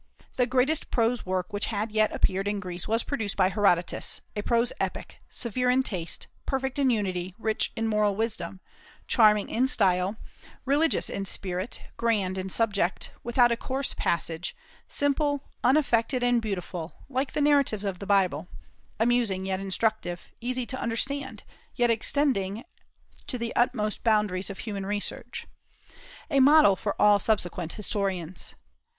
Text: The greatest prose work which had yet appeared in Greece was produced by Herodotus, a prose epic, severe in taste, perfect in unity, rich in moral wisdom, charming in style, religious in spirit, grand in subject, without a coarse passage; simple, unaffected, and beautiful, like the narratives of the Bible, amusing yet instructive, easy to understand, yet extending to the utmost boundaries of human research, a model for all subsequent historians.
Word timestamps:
The 0.35 0.47
greatest 0.47 0.89
prose 0.89 1.27
work 1.27 1.53
which 1.53 1.67
had 1.67 1.91
yet 1.91 2.11
appeared 2.11 2.47
in 2.47 2.59
Greece 2.59 2.87
was 2.87 3.03
produced 3.03 3.37
by 3.37 3.49
Herodotus, 3.49 4.21
a 4.35 4.41
prose 4.41 4.73
epic, 4.79 5.19
severe 5.29 5.69
in 5.69 5.83
taste, 5.83 6.25
perfect 6.47 6.79
in 6.79 6.89
unity, 6.89 7.35
rich 7.37 7.71
in 7.75 7.85
moral 7.87 8.15
wisdom, 8.15 8.61
charming 9.05 9.47
in 9.47 9.67
style, 9.67 10.15
religious 10.65 11.07
in 11.07 11.25
spirit, 11.25 11.81
grand 11.97 12.39
in 12.39 12.49
subject, 12.49 13.11
without 13.23 13.51
a 13.51 13.55
coarse 13.55 13.93
passage; 13.93 14.55
simple, 14.87 15.43
unaffected, 15.63 16.23
and 16.23 16.41
beautiful, 16.41 16.95
like 17.07 17.33
the 17.33 17.39
narratives 17.41 17.85
of 17.85 17.99
the 17.99 18.07
Bible, 18.07 18.47
amusing 18.99 19.45
yet 19.45 19.59
instructive, 19.59 20.29
easy 20.41 20.65
to 20.65 20.81
understand, 20.81 21.43
yet 21.75 21.91
extending 21.91 22.63
to 23.27 23.37
the 23.37 23.55
utmost 23.55 24.03
boundaries 24.03 24.49
of 24.49 24.57
human 24.57 24.83
research, 24.83 25.45
a 26.31 26.39
model 26.39 26.75
for 26.75 26.99
all 26.99 27.19
subsequent 27.19 27.73
historians. 27.73 28.55